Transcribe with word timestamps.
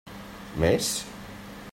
Més? 0.63 0.89